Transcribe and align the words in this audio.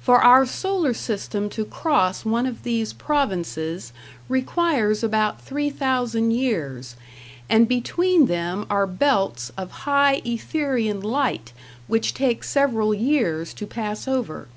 For 0.00 0.18
our 0.20 0.46
solar 0.46 0.92
system 0.92 1.48
to 1.50 1.64
cross 1.64 2.24
one 2.24 2.44
of 2.44 2.64
these 2.64 2.92
provinces 2.92 3.92
requires 4.28 5.04
about 5.04 5.40
3,000 5.42 6.32
years, 6.32 6.96
and 7.48 7.68
between 7.68 8.26
them 8.26 8.66
are 8.68 8.88
belts 8.88 9.52
of 9.56 9.70
high 9.86 10.22
Etherian 10.24 11.00
light 11.00 11.52
which 11.86 12.14
take 12.14 12.42
several 12.42 12.92
years 12.92 13.54
to 13.54 13.64
pass 13.64 14.08
over. 14.08 14.48